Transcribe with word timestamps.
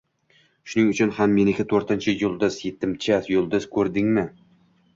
Shuning 0.71 0.87
uchun 0.93 1.13
ham 1.17 1.35
meniki... 1.41 1.65
To'rtinchi 1.75 2.17
yulduz— 2.23 2.59
yetimcha 2.65 3.23
yulduz. 3.37 3.71
Ko'rdingmi 3.77 4.29